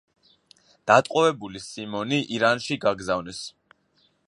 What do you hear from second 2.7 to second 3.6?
გაგზავნეს.